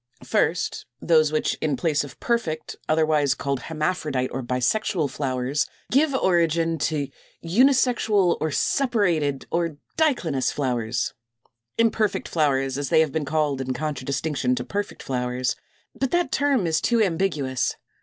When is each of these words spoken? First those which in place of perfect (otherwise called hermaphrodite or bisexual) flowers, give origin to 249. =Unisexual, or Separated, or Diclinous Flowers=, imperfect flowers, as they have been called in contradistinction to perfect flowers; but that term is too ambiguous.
First 0.23 0.87
those 0.99 1.31
which 1.31 1.59
in 1.61 1.77
place 1.77 2.03
of 2.03 2.19
perfect 2.19 2.75
(otherwise 2.89 3.35
called 3.35 3.59
hermaphrodite 3.59 4.31
or 4.33 4.41
bisexual) 4.41 5.11
flowers, 5.11 5.67
give 5.91 6.15
origin 6.15 6.79
to 6.79 7.05
249. 7.43 7.67
=Unisexual, 7.67 8.37
or 8.41 8.49
Separated, 8.49 9.45
or 9.51 9.77
Diclinous 9.97 10.51
Flowers=, 10.51 11.13
imperfect 11.77 12.27
flowers, 12.27 12.79
as 12.79 12.89
they 12.89 13.01
have 13.01 13.11
been 13.11 13.25
called 13.25 13.61
in 13.61 13.75
contradistinction 13.75 14.55
to 14.55 14.63
perfect 14.63 15.03
flowers; 15.03 15.55
but 15.93 16.09
that 16.09 16.31
term 16.31 16.65
is 16.65 16.81
too 16.81 16.99
ambiguous. 17.03 17.75